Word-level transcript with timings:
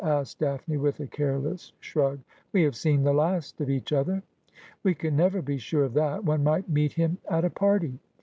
asked 0.03 0.39
Daphne, 0.39 0.77
with 0.77 0.99
a 0.99 1.05
careless 1.05 1.73
shrug.' 1.79 2.19
We 2.53 2.63
have 2.63 2.75
seen 2.75 3.03
the 3.03 3.13
last 3.13 3.61
of 3.61 3.69
each 3.69 3.93
other.'' 3.93 4.23
We 4.83 4.95
can 4.95 5.15
never 5.15 5.43
be 5.43 5.59
sure 5.59 5.83
of 5.83 5.93
that. 5.93 6.23
One 6.25 6.43
might 6.43 6.67
meet 6.67 6.93
him 6.93 7.19
at 7.29 7.45
a 7.45 7.51
party.' 7.51 7.99